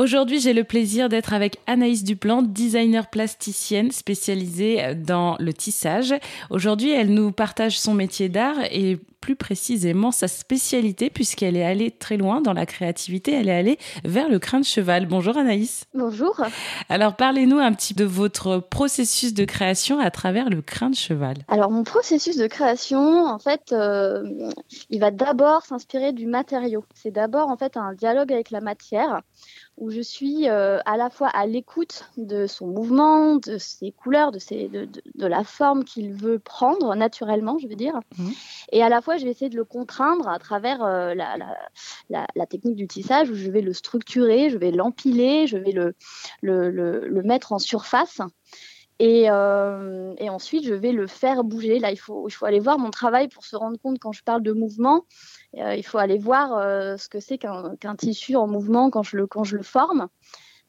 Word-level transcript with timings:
Aujourd'hui, 0.00 0.40
j'ai 0.40 0.54
le 0.54 0.64
plaisir 0.64 1.10
d'être 1.10 1.34
avec 1.34 1.58
Anaïs 1.66 2.04
Duplan, 2.04 2.40
designer 2.40 3.10
plasticienne 3.10 3.90
spécialisée 3.90 4.94
dans 4.94 5.36
le 5.38 5.52
tissage. 5.52 6.14
Aujourd'hui, 6.48 6.90
elle 6.90 7.12
nous 7.12 7.32
partage 7.32 7.78
son 7.78 7.92
métier 7.92 8.30
d'art 8.30 8.56
et 8.70 8.98
plus 9.20 9.36
précisément 9.36 10.10
sa 10.10 10.28
spécialité 10.28 11.10
puisqu'elle 11.10 11.56
est 11.56 11.64
allée 11.64 11.90
très 11.90 12.16
loin 12.16 12.40
dans 12.40 12.52
la 12.52 12.66
créativité, 12.66 13.32
elle 13.32 13.48
est 13.48 13.54
allée 13.54 13.78
vers 14.04 14.28
le 14.28 14.38
crin 14.38 14.60
de 14.60 14.64
cheval. 14.64 15.06
Bonjour 15.06 15.36
Anaïs. 15.36 15.84
Bonjour. 15.94 16.40
Alors 16.88 17.16
parlez-nous 17.16 17.58
un 17.58 17.72
petit 17.72 17.94
peu 17.94 18.00
de 18.00 18.04
votre 18.04 18.58
processus 18.58 19.34
de 19.34 19.44
création 19.44 19.98
à 19.98 20.10
travers 20.10 20.48
le 20.48 20.62
crin 20.62 20.88
de 20.88 20.94
cheval. 20.94 21.36
Alors 21.48 21.70
mon 21.70 21.84
processus 21.84 22.38
de 22.38 22.46
création, 22.46 23.26
en 23.26 23.38
fait, 23.38 23.72
euh, 23.72 24.50
il 24.88 25.00
va 25.00 25.10
d'abord 25.10 25.66
s'inspirer 25.66 26.12
du 26.12 26.26
matériau. 26.26 26.84
C'est 26.94 27.10
d'abord 27.10 27.48
en 27.48 27.56
fait 27.56 27.76
un 27.76 27.92
dialogue 27.92 28.32
avec 28.32 28.50
la 28.50 28.60
matière 28.60 29.20
où 29.80 29.90
je 29.90 30.00
suis 30.00 30.48
euh, 30.48 30.78
à 30.84 30.96
la 30.96 31.08
fois 31.08 31.28
à 31.28 31.46
l'écoute 31.46 32.04
de 32.18 32.46
son 32.46 32.66
mouvement, 32.66 33.36
de 33.36 33.56
ses 33.56 33.92
couleurs, 33.92 34.30
de, 34.30 34.38
ses, 34.38 34.68
de, 34.68 34.86
de, 35.14 35.26
la 35.26 35.42
forme 35.42 35.84
qu'il 35.84 36.12
veut 36.12 36.38
prendre 36.38 36.94
naturellement, 36.94 37.58
je 37.58 37.66
veux 37.66 37.76
dire. 37.76 37.98
Mmh. 38.18 38.28
Et 38.72 38.82
à 38.82 38.90
la 38.90 39.00
fois, 39.00 39.09
je 39.18 39.24
vais 39.24 39.30
essayer 39.30 39.50
de 39.50 39.56
le 39.56 39.64
contraindre 39.64 40.28
à 40.28 40.38
travers 40.38 40.82
euh, 40.82 41.14
la, 41.14 42.46
technique 42.46 42.76
du 42.76 42.86
tissage 42.86 43.30
où 43.30 43.34
je 43.34 43.50
vais 43.50 43.60
le 43.60 43.72
structurer, 43.72 44.50
je 44.50 44.58
vais 44.58 44.70
l'empiler, 44.70 45.46
je 45.46 45.56
vais 45.56 45.72
le, 45.72 47.22
mettre 47.22 47.52
en 47.52 47.58
surface. 47.58 48.20
Et, 48.98 49.30
euh, 49.30 50.14
et, 50.18 50.28
ensuite, 50.28 50.64
je 50.64 50.74
vais 50.74 50.92
le 50.92 51.06
faire 51.06 51.42
bouger. 51.42 51.78
Là, 51.78 51.90
il 51.90 51.96
faut, 51.96 52.28
aller 52.42 52.60
voir 52.60 52.78
mon 52.78 52.90
travail 52.90 53.28
pour 53.28 53.44
se 53.44 53.56
rendre 53.56 53.78
compte 53.78 53.98
quand 53.98 54.12
je 54.12 54.22
parle 54.22 54.42
de 54.42 54.52
mouvement. 54.52 55.06
Euh, 55.56 55.74
il 55.74 55.82
faut 55.82 55.96
aller 55.96 56.18
voir 56.18 56.50
ce 56.98 57.08
que 57.08 57.18
c'est 57.18 57.38
qu'un 57.38 57.76
qu 57.76 57.96
tissu 57.96 58.36
en 58.36 58.46
mouvement 58.46 58.90
quand 58.90 59.02
je 59.02 59.56
le 59.56 59.62
forme. 59.62 60.08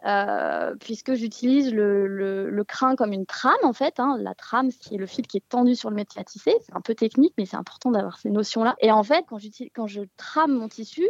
Euh, 0.03 0.73
puisque 0.79 1.13
j'utilise 1.13 1.71
le, 1.71 2.07
le, 2.07 2.49
le, 2.49 2.63
crin 2.63 2.95
comme 2.95 3.13
une 3.13 3.27
trame 3.27 3.53
en 3.63 3.73
fait. 3.73 3.99
Hein, 3.99 4.17
la 4.19 4.33
trame, 4.33 4.69
qui 4.69 4.95
est 4.95 4.97
le 4.97 5.05
fil 5.05 5.27
qui 5.27 5.37
est 5.37 5.47
tendu 5.47 5.75
sur 5.75 5.91
le 5.91 5.95
métier 5.95 6.19
à 6.19 6.23
tisser. 6.23 6.55
C'est 6.65 6.75
un 6.75 6.81
peu 6.81 6.95
technique, 6.95 7.33
mais 7.37 7.45
c'est 7.45 7.57
important 7.57 7.91
d'avoir 7.91 8.17
ces 8.17 8.31
notions-là. 8.31 8.75
Et 8.79 8.91
en 8.91 9.03
fait, 9.03 9.25
quand, 9.29 9.37
quand 9.75 9.85
je 9.85 10.01
trame 10.17 10.53
mon 10.53 10.67
tissu, 10.67 11.07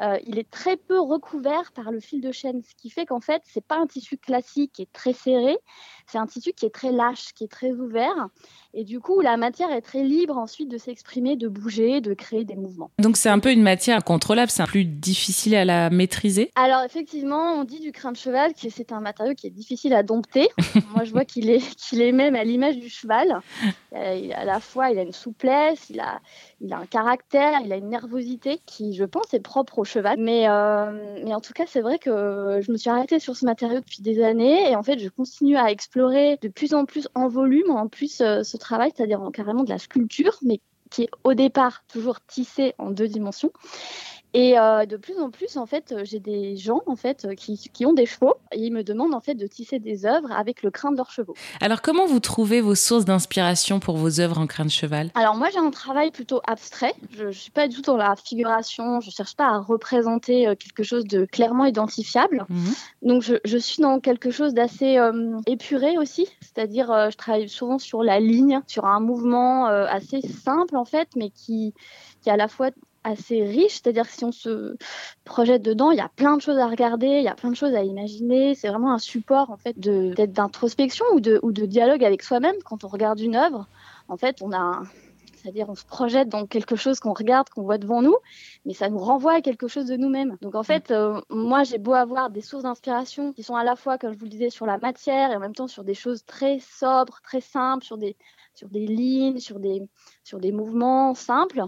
euh, 0.00 0.16
il 0.24 0.38
est 0.38 0.50
très 0.50 0.78
peu 0.78 0.98
recouvert 0.98 1.72
par 1.72 1.90
le 1.90 2.00
fil 2.00 2.22
de 2.22 2.32
chaîne, 2.32 2.62
ce 2.62 2.74
qui 2.74 2.88
fait 2.88 3.04
qu'en 3.04 3.20
fait, 3.20 3.42
c'est 3.44 3.64
pas 3.64 3.76
un 3.76 3.86
tissu 3.86 4.16
classique 4.16 4.72
qui 4.72 4.82
est 4.82 4.92
très 4.92 5.12
serré. 5.12 5.58
C'est 6.06 6.18
un 6.18 6.26
tissu 6.26 6.52
qui 6.52 6.64
est 6.64 6.74
très 6.74 6.92
lâche, 6.92 7.34
qui 7.34 7.44
est 7.44 7.52
très 7.52 7.72
ouvert. 7.72 8.28
Et 8.72 8.84
du 8.84 9.00
coup, 9.00 9.20
la 9.20 9.36
matière 9.36 9.70
est 9.70 9.82
très 9.82 10.02
libre 10.02 10.38
ensuite 10.38 10.70
de 10.70 10.78
s'exprimer, 10.78 11.36
de 11.36 11.48
bouger, 11.48 12.00
de 12.00 12.14
créer 12.14 12.44
des 12.44 12.56
mouvements. 12.56 12.90
Donc 12.98 13.18
c'est 13.18 13.28
un 13.28 13.38
peu 13.38 13.52
une 13.52 13.62
matière 13.62 14.02
contrôlable, 14.02 14.50
c'est 14.50 14.64
plus 14.64 14.84
difficile 14.84 15.54
à 15.54 15.64
la 15.64 15.90
maîtriser? 15.90 16.50
Alors 16.54 16.82
effectivement, 16.82 17.54
on 17.54 17.64
dit 17.64 17.80
du 17.80 17.92
crin 17.92 18.12
de 18.12 18.16
cheval 18.30 18.52
c'est 18.56 18.92
un 18.92 19.00
matériau 19.00 19.34
qui 19.34 19.46
est 19.46 19.50
difficile 19.50 19.94
à 19.94 20.02
dompter. 20.02 20.48
Moi, 20.94 21.04
je 21.04 21.10
vois 21.10 21.24
qu'il 21.24 21.50
est, 21.50 21.74
qu'il 21.76 22.00
est 22.00 22.12
même 22.12 22.34
à 22.34 22.44
l'image 22.44 22.78
du 22.78 22.88
cheval. 22.88 23.40
Euh, 23.94 24.14
il, 24.14 24.32
à 24.32 24.44
la 24.44 24.60
fois, 24.60 24.90
il 24.90 24.98
a 24.98 25.02
une 25.02 25.12
souplesse, 25.12 25.90
il 25.90 26.00
a, 26.00 26.20
il 26.60 26.72
a 26.72 26.78
un 26.78 26.86
caractère, 26.86 27.60
il 27.64 27.72
a 27.72 27.76
une 27.76 27.88
nervosité 27.88 28.60
qui, 28.66 28.94
je 28.94 29.04
pense, 29.04 29.34
est 29.34 29.40
propre 29.40 29.80
au 29.80 29.84
cheval. 29.84 30.18
Mais, 30.18 30.48
euh, 30.48 31.22
mais 31.24 31.34
en 31.34 31.40
tout 31.40 31.52
cas, 31.52 31.64
c'est 31.66 31.80
vrai 31.80 31.98
que 31.98 32.60
je 32.60 32.70
me 32.70 32.76
suis 32.76 32.90
arrêtée 32.90 33.18
sur 33.18 33.36
ce 33.36 33.44
matériau 33.44 33.80
depuis 33.80 34.02
des 34.02 34.22
années 34.22 34.70
et 34.70 34.76
en 34.76 34.82
fait, 34.82 34.98
je 34.98 35.08
continue 35.08 35.56
à 35.56 35.70
explorer 35.70 36.38
de 36.40 36.48
plus 36.48 36.74
en 36.74 36.84
plus 36.84 37.08
en 37.14 37.28
volume, 37.28 37.70
en 37.70 37.88
plus 37.88 38.20
euh, 38.20 38.42
ce 38.42 38.56
travail, 38.56 38.92
c'est-à-dire 38.94 39.20
carrément 39.32 39.64
de 39.64 39.70
la 39.70 39.78
sculpture, 39.78 40.38
mais 40.42 40.60
qui 40.90 41.02
est 41.02 41.10
au 41.24 41.34
départ 41.34 41.84
toujours 41.86 42.20
tissé 42.20 42.74
en 42.78 42.90
deux 42.90 43.08
dimensions. 43.08 43.52
Et 44.32 44.58
euh, 44.58 44.86
de 44.86 44.96
plus 44.96 45.18
en 45.18 45.30
plus, 45.30 45.56
en 45.56 45.66
fait, 45.66 45.92
euh, 45.92 46.02
j'ai 46.04 46.20
des 46.20 46.56
gens 46.56 46.82
en 46.86 46.94
fait 46.94 47.24
euh, 47.24 47.34
qui, 47.34 47.58
qui, 47.72 47.84
ont 47.84 47.92
des 47.92 48.06
chevaux 48.06 48.34
et 48.52 48.60
ils 48.60 48.72
me 48.72 48.84
demandent 48.84 49.14
en 49.14 49.20
fait 49.20 49.34
de 49.34 49.46
tisser 49.46 49.80
des 49.80 50.06
œuvres 50.06 50.30
avec 50.30 50.62
le 50.62 50.70
crin 50.70 50.92
de 50.92 50.96
leurs 50.96 51.10
chevaux. 51.10 51.34
Alors, 51.60 51.82
comment 51.82 52.06
vous 52.06 52.20
trouvez 52.20 52.60
vos 52.60 52.76
sources 52.76 53.04
d'inspiration 53.04 53.80
pour 53.80 53.96
vos 53.96 54.20
œuvres 54.20 54.38
en 54.38 54.46
crin 54.46 54.64
de 54.64 54.70
cheval? 54.70 55.10
Alors 55.16 55.34
moi, 55.34 55.48
j'ai 55.52 55.58
un 55.58 55.70
travail 55.70 56.12
plutôt 56.12 56.40
abstrait. 56.46 56.94
Je, 57.16 57.24
ne 57.24 57.32
suis 57.32 57.50
pas 57.50 57.66
du 57.66 57.76
tout 57.76 57.82
dans 57.82 57.96
la 57.96 58.14
figuration. 58.14 59.00
Je 59.00 59.10
cherche 59.10 59.34
pas 59.34 59.46
à 59.46 59.58
représenter 59.58 60.54
quelque 60.56 60.84
chose 60.84 61.04
de 61.04 61.24
clairement 61.24 61.64
identifiable. 61.64 62.46
Mmh. 62.48 62.68
Donc, 63.02 63.22
je, 63.22 63.34
je, 63.44 63.58
suis 63.58 63.82
dans 63.82 63.98
quelque 63.98 64.30
chose 64.30 64.54
d'assez 64.54 64.96
euh, 64.96 65.38
épuré 65.46 65.98
aussi. 65.98 66.28
C'est-à-dire, 66.40 66.92
euh, 66.92 67.10
je 67.10 67.16
travaille 67.16 67.48
souvent 67.48 67.78
sur 67.78 68.04
la 68.04 68.20
ligne, 68.20 68.60
sur 68.68 68.84
un 68.84 69.00
mouvement 69.00 69.66
assez 69.66 70.20
simple 70.20 70.76
en 70.76 70.84
fait, 70.84 71.08
mais 71.16 71.30
qui 71.30 71.74
qui 72.20 72.28
est 72.28 72.32
à 72.32 72.36
la 72.36 72.48
fois 72.48 72.70
assez 73.04 73.42
riche, 73.42 73.80
c'est-à-dire 73.82 74.06
que 74.06 74.12
si 74.12 74.24
on 74.24 74.32
se 74.32 74.76
projette 75.24 75.62
dedans, 75.62 75.90
il 75.90 75.98
y 75.98 76.02
a 76.02 76.10
plein 76.16 76.36
de 76.36 76.42
choses 76.42 76.58
à 76.58 76.66
regarder, 76.66 77.06
il 77.06 77.22
y 77.22 77.28
a 77.28 77.34
plein 77.34 77.50
de 77.50 77.56
choses 77.56 77.74
à 77.74 77.82
imaginer. 77.82 78.54
C'est 78.54 78.68
vraiment 78.68 78.92
un 78.92 78.98
support 78.98 79.50
en 79.50 79.56
fait 79.56 79.78
de 79.78 80.12
peut-être 80.14 80.32
d'introspection 80.32 81.04
ou 81.12 81.20
de, 81.20 81.66
dialogue 81.66 82.04
avec 82.04 82.22
soi-même 82.22 82.56
quand 82.64 82.84
on 82.84 82.88
regarde 82.88 83.20
une 83.20 83.36
œuvre. 83.36 83.66
En 84.08 84.16
fait, 84.16 84.42
on 84.42 84.52
a 84.52 84.82
c'est-à-dire 85.36 85.70
on 85.70 85.74
se 85.74 85.86
projette 85.86 86.28
dans 86.28 86.46
quelque 86.46 86.76
chose 86.76 87.00
qu'on 87.00 87.14
regarde, 87.14 87.48
qu'on 87.48 87.62
voit 87.62 87.78
devant 87.78 88.02
nous, 88.02 88.16
mais 88.66 88.74
ça 88.74 88.90
nous 88.90 88.98
renvoie 88.98 89.36
à 89.36 89.40
quelque 89.40 89.68
chose 89.68 89.86
de 89.86 89.96
nous-mêmes. 89.96 90.36
Donc 90.42 90.54
en 90.54 90.62
fait, 90.62 90.90
euh, 90.90 91.18
moi 91.30 91.64
j'ai 91.64 91.78
beau 91.78 91.94
avoir 91.94 92.28
des 92.28 92.42
sources 92.42 92.64
d'inspiration 92.64 93.32
qui 93.32 93.42
sont 93.42 93.56
à 93.56 93.64
la 93.64 93.74
fois, 93.74 93.96
comme 93.96 94.12
je 94.12 94.18
vous 94.18 94.26
le 94.26 94.30
disais, 94.30 94.50
sur 94.50 94.66
la 94.66 94.76
matière 94.76 95.30
et 95.30 95.36
en 95.36 95.40
même 95.40 95.54
temps 95.54 95.68
sur 95.68 95.82
des 95.82 95.94
choses 95.94 96.26
très 96.26 96.58
sobres, 96.60 97.20
très 97.22 97.40
simples, 97.40 97.84
sur 97.84 97.96
des 97.96 98.16
lignes, 98.70 99.38
sur 99.38 99.58
des 99.58 100.52
mouvements 100.52 101.14
simples. 101.14 101.64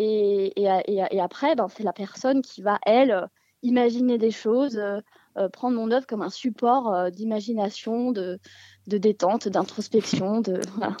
Et, 0.00 0.52
et, 0.54 0.68
et, 0.86 1.02
et 1.10 1.20
après, 1.20 1.56
ben, 1.56 1.66
c'est 1.68 1.82
la 1.82 1.92
personne 1.92 2.40
qui 2.40 2.62
va, 2.62 2.78
elle, 2.86 3.28
imaginer 3.64 4.16
des 4.16 4.30
choses, 4.30 4.78
euh, 4.78 5.00
euh, 5.36 5.48
prendre 5.48 5.76
mon 5.76 5.90
œuvre 5.90 6.06
comme 6.06 6.22
un 6.22 6.30
support 6.30 6.94
euh, 6.94 7.10
d'imagination, 7.10 8.12
de, 8.12 8.38
de 8.86 8.98
détente, 8.98 9.48
d'introspection. 9.48 10.40
De, 10.40 10.60
voilà. 10.76 10.96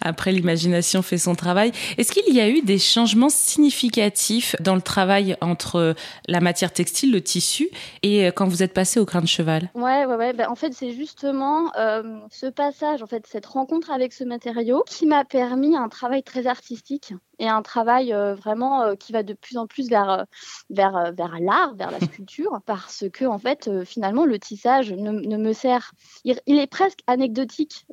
Après, 0.00 0.32
l'imagination 0.32 1.02
fait 1.02 1.18
son 1.18 1.34
travail. 1.34 1.72
Est-ce 1.98 2.12
qu'il 2.12 2.34
y 2.34 2.40
a 2.40 2.48
eu 2.48 2.62
des 2.62 2.78
changements 2.78 3.28
significatifs 3.28 4.56
dans 4.60 4.74
le 4.74 4.80
travail 4.80 5.36
entre 5.42 5.94
la 6.26 6.40
matière 6.40 6.72
textile, 6.72 7.12
le 7.12 7.20
tissu, 7.20 7.68
et 8.02 8.28
quand 8.28 8.48
vous 8.48 8.62
êtes 8.62 8.72
passé 8.72 9.00
au 9.00 9.04
crin 9.04 9.20
de 9.20 9.28
cheval? 9.28 9.70
Ouais, 9.74 10.06
ouais, 10.06 10.16
ouais. 10.16 10.32
Ben, 10.32 10.48
en 10.48 10.56
fait, 10.56 10.72
c'est 10.72 10.92
justement 10.92 11.70
euh, 11.76 12.02
ce 12.30 12.46
passage, 12.46 13.02
en 13.02 13.06
fait, 13.06 13.26
cette 13.26 13.46
rencontre 13.46 13.90
avec 13.90 14.14
ce 14.14 14.24
matériau 14.24 14.82
qui 14.88 15.06
m'a 15.06 15.24
permis 15.24 15.76
un 15.76 15.88
travail 15.88 16.22
très 16.22 16.46
artistique 16.46 17.12
et 17.40 17.48
un 17.48 17.62
travail 17.62 18.12
euh, 18.12 18.34
vraiment 18.34 18.82
euh, 18.82 18.94
qui 18.94 19.12
va 19.12 19.22
de 19.22 19.32
plus 19.32 19.56
en 19.56 19.66
plus 19.66 19.88
vers, 19.88 20.10
euh, 20.10 20.24
vers, 20.68 21.12
vers 21.12 21.40
l'art, 21.40 21.74
vers 21.74 21.90
la 21.90 21.98
sculpture, 22.00 22.60
parce 22.66 23.04
que, 23.12 23.24
en 23.24 23.38
fait, 23.38 23.84
finalement, 23.84 24.24
le 24.24 24.38
tissage 24.38 24.92
ne, 24.92 25.10
ne 25.10 25.36
me 25.36 25.52
sert. 25.52 25.92
Il, 26.24 26.38
il 26.46 26.58
est 26.58 26.66
presque 26.66 27.00
anecdotique 27.06 27.86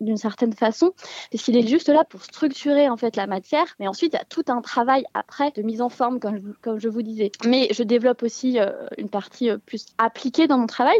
d'une 0.00 0.16
certaine 0.16 0.52
façon, 0.52 0.92
parce 1.30 1.42
qu'il 1.44 1.56
est 1.56 1.66
juste 1.66 1.88
là 1.88 2.04
pour 2.04 2.22
structurer 2.22 2.88
en 2.88 2.96
fait 2.96 3.16
la 3.16 3.26
matière, 3.26 3.74
mais 3.80 3.88
ensuite 3.88 4.12
il 4.12 4.16
y 4.16 4.20
a 4.20 4.24
tout 4.24 4.44
un 4.48 4.60
travail 4.60 5.04
après 5.14 5.50
de 5.50 5.62
mise 5.62 5.82
en 5.82 5.88
forme, 5.88 6.20
comme 6.20 6.36
je, 6.36 6.52
comme 6.60 6.78
je 6.78 6.88
vous 6.88 7.02
disais. 7.02 7.32
Mais 7.44 7.68
je 7.72 7.82
développe 7.82 8.22
aussi 8.22 8.58
une 8.96 9.08
partie 9.08 9.50
plus 9.66 9.86
appliquée 9.98 10.46
dans 10.46 10.58
mon 10.58 10.66
travail, 10.66 10.98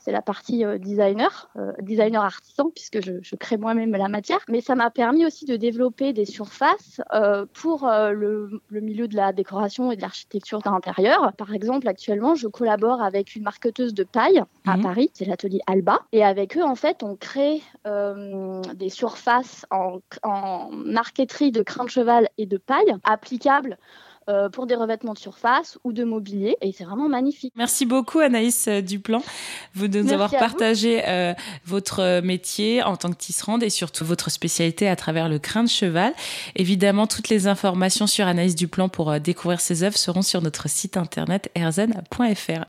c'est 0.00 0.10
la 0.12 0.22
partie 0.22 0.64
designer, 0.78 1.48
designer 1.80 2.24
artisan, 2.24 2.70
puisque 2.74 3.04
je, 3.04 3.12
je 3.22 3.36
crée 3.36 3.56
moi-même 3.56 3.92
la 3.92 4.08
matière. 4.08 4.40
Mais 4.48 4.60
ça 4.60 4.74
m'a 4.74 4.90
permis 4.90 5.24
aussi 5.24 5.44
de 5.44 5.56
développer 5.56 6.12
des 6.12 6.24
surfaces 6.24 7.00
euh, 7.12 7.35
pour 7.44 7.86
euh, 7.86 8.12
le, 8.12 8.60
le, 8.68 8.80
milieu 8.80 9.08
de 9.08 9.16
la 9.16 9.32
décoration 9.32 9.92
et 9.92 9.96
de 9.96 10.00
l'architecture 10.00 10.60
d'intérieur. 10.60 11.32
Par 11.34 11.52
exemple, 11.52 11.88
actuellement, 11.88 12.34
je 12.34 12.48
collabore 12.48 13.02
avec 13.02 13.36
une 13.36 13.42
marqueteuse 13.42 13.94
de 13.94 14.04
paille 14.04 14.42
à 14.66 14.76
mmh. 14.76 14.82
Paris, 14.82 15.10
c'est 15.14 15.24
l'atelier 15.24 15.60
Alba, 15.66 16.00
et 16.12 16.24
avec 16.24 16.56
eux, 16.56 16.64
en 16.64 16.74
fait, 16.74 17.02
on 17.02 17.16
crée 17.16 17.62
euh, 17.86 18.62
des 18.74 18.88
surfaces 18.88 19.66
en, 19.70 19.98
en 20.22 20.70
marqueterie 20.70 21.52
de 21.52 21.62
crin 21.62 21.84
de 21.84 21.90
cheval 21.90 22.28
et 22.38 22.46
de 22.46 22.56
paille 22.56 22.94
applicables 23.04 23.76
euh, 24.28 24.48
pour 24.48 24.66
des 24.66 24.74
revêtements 24.74 25.14
de 25.14 25.18
surface 25.18 25.78
ou 25.84 25.92
de 25.92 26.04
mobilier. 26.04 26.56
Et 26.60 26.72
c'est 26.72 26.84
vraiment 26.84 27.08
magnifique. 27.08 27.52
Merci 27.56 27.86
beaucoup 27.86 28.18
Anaïs 28.18 28.66
euh, 28.68 28.80
Duplan 28.80 29.22
vous 29.74 29.88
de 29.88 29.98
nous 29.98 30.08
Merci 30.08 30.14
avoir 30.14 30.30
partagé 30.30 31.02
euh, 31.06 31.34
votre 31.64 32.20
métier 32.20 32.82
en 32.82 32.96
tant 32.96 33.10
que 33.10 33.16
tisserande 33.16 33.62
et 33.62 33.70
surtout 33.70 34.04
votre 34.04 34.30
spécialité 34.30 34.88
à 34.88 34.96
travers 34.96 35.28
le 35.28 35.38
crin 35.38 35.64
de 35.64 35.68
cheval. 35.68 36.12
Évidemment, 36.56 37.06
toutes 37.06 37.28
les 37.28 37.46
informations 37.46 38.06
sur 38.06 38.26
Anaïs 38.26 38.54
Duplan 38.54 38.88
pour 38.88 39.10
euh, 39.10 39.18
découvrir 39.18 39.60
ses 39.60 39.82
œuvres 39.82 39.98
seront 39.98 40.22
sur 40.22 40.42
notre 40.42 40.68
site 40.68 40.96
internet 40.96 41.50
erzen.fr. 41.54 42.64